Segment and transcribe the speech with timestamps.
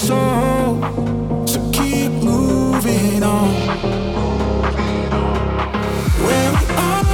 [0.00, 0.16] So,
[1.46, 3.50] So keep moving on.
[6.24, 7.04] Where we are,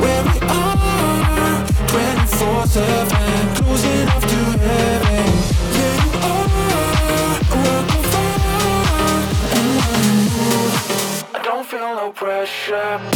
[0.00, 5.26] where we are, 24 7, close enough to heaven.
[5.74, 5.88] You
[6.22, 6.48] are
[7.58, 8.02] you
[11.34, 13.11] I don't feel no pressure.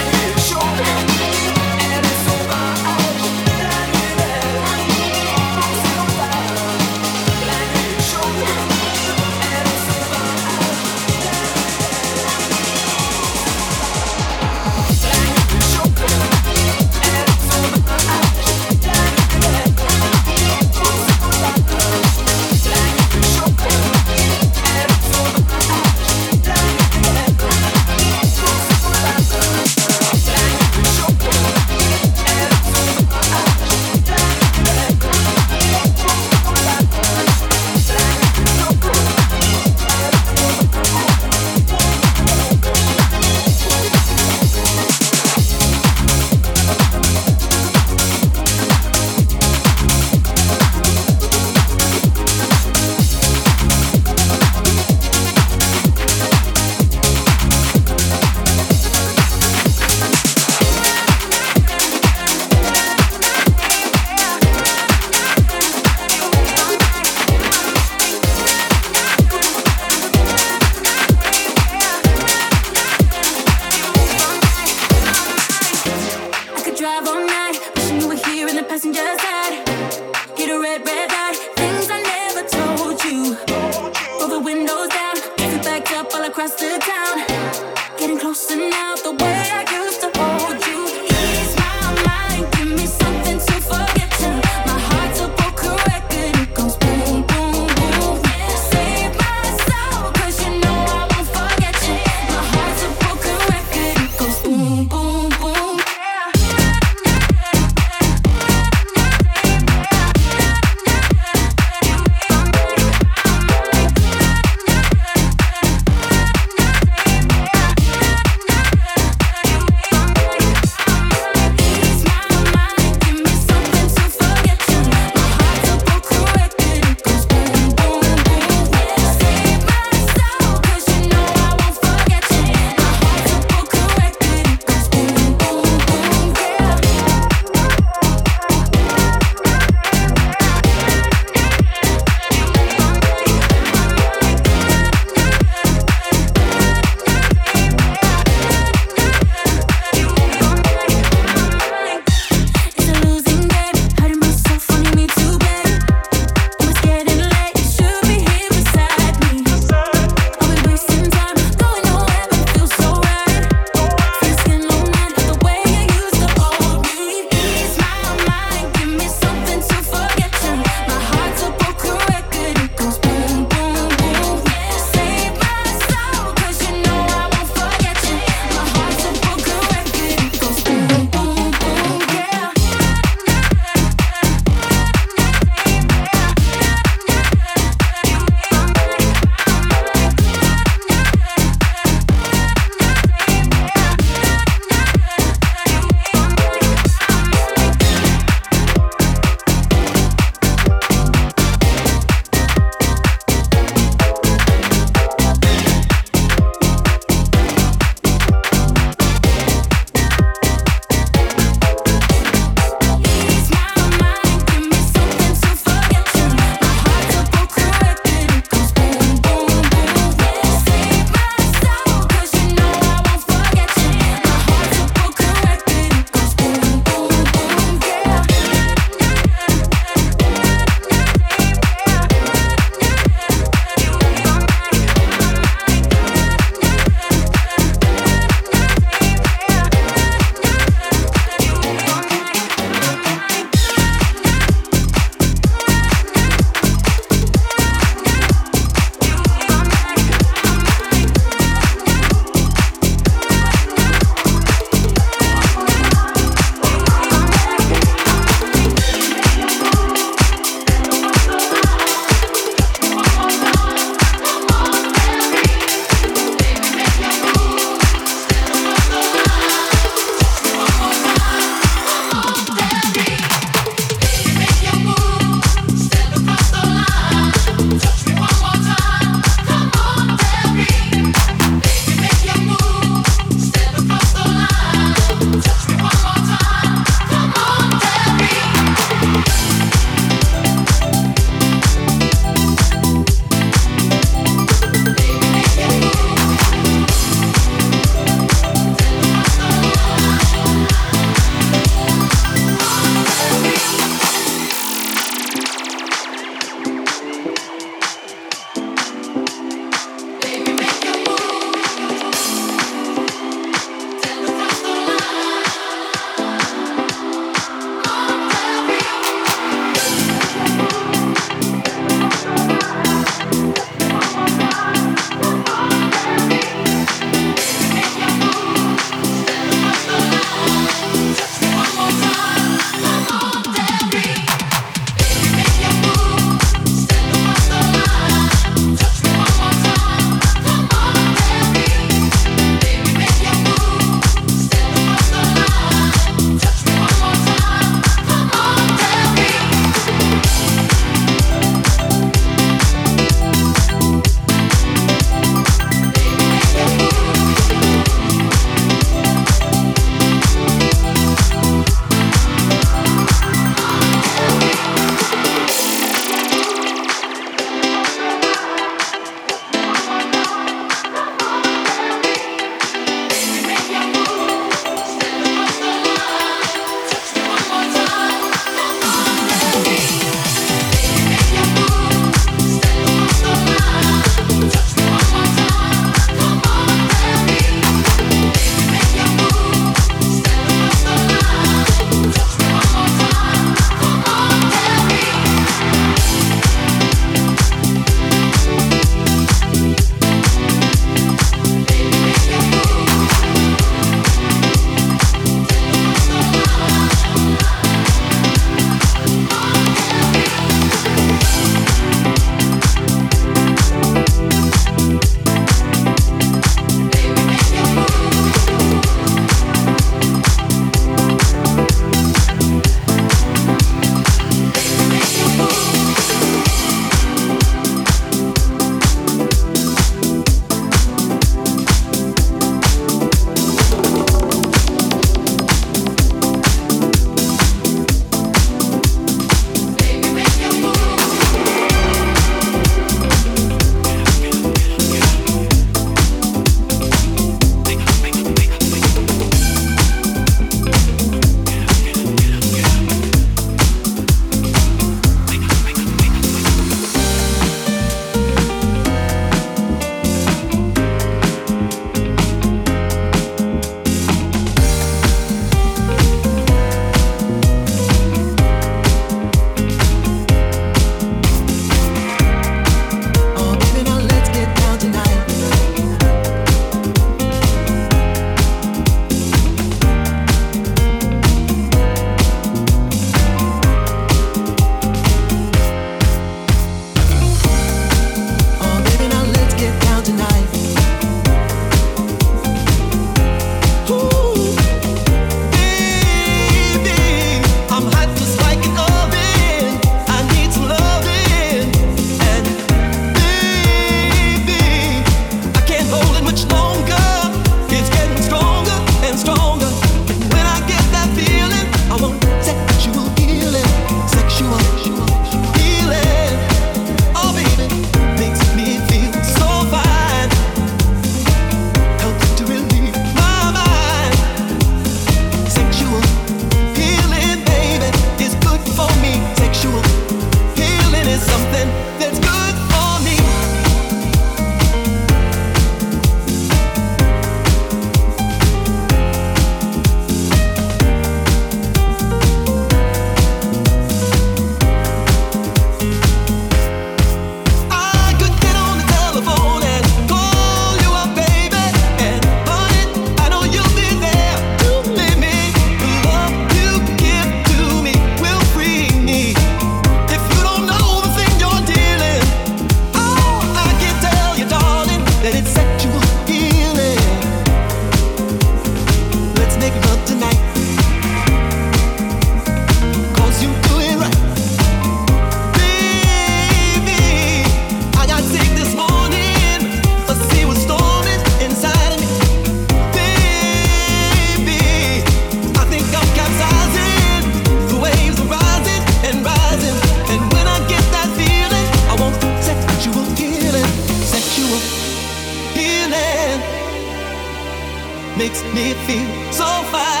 [598.17, 600.00] makes me feel so fine.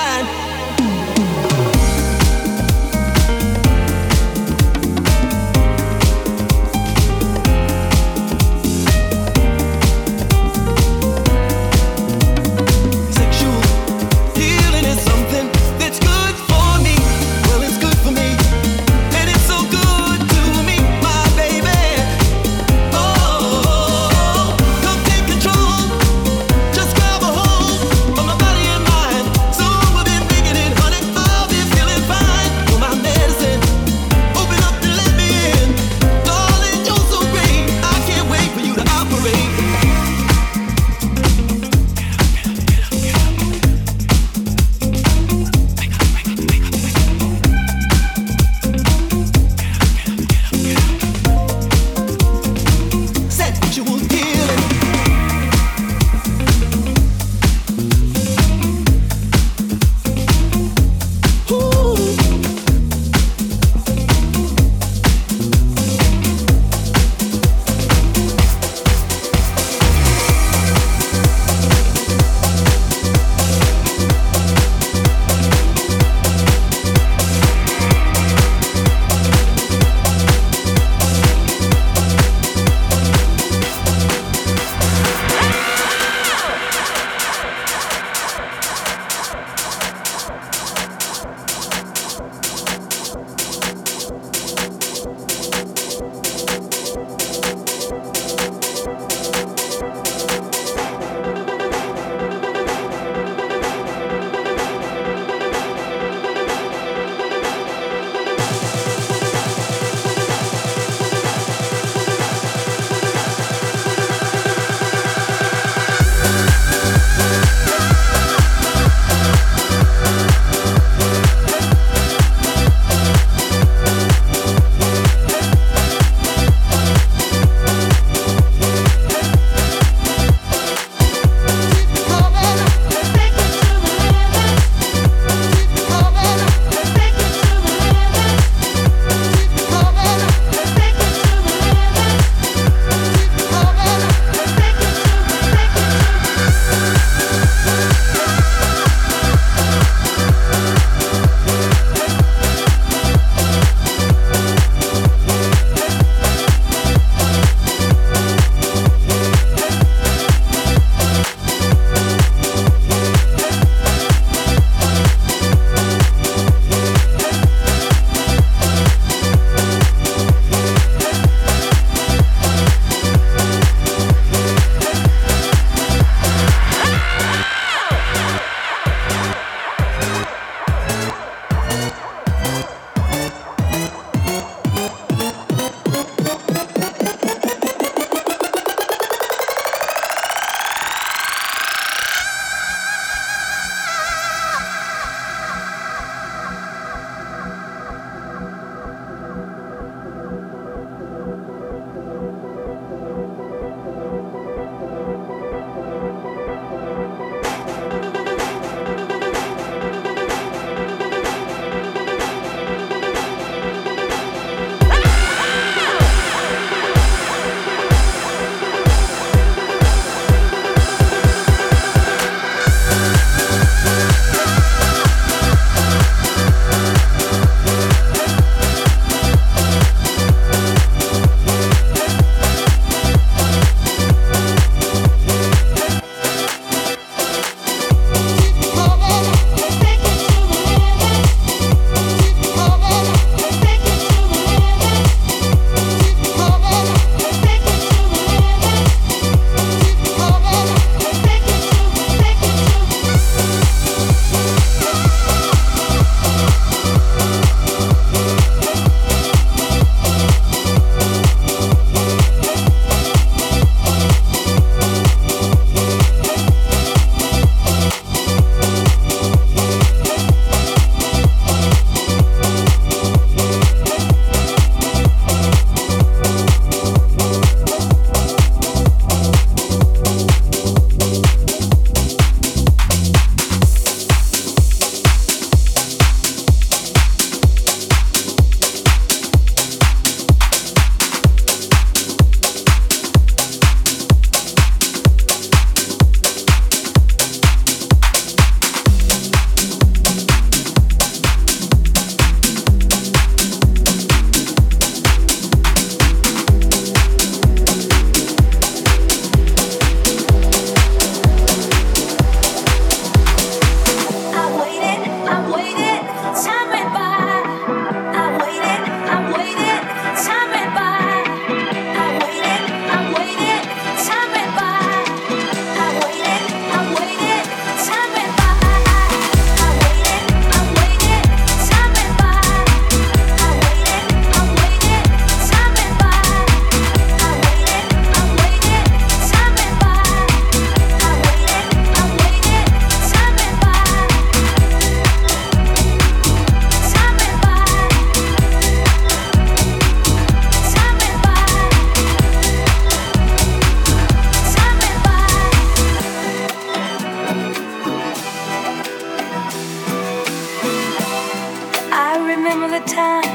[362.71, 363.25] The time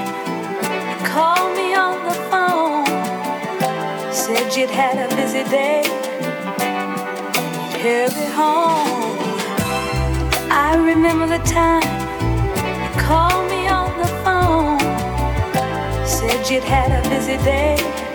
[0.89, 2.87] you called me on the phone.
[4.11, 5.82] Said you'd had a busy day.
[7.61, 9.18] You'd hurry home.
[10.51, 11.84] I remember the time
[12.82, 14.80] you called me on the phone.
[16.07, 18.05] Said you'd had a busy day.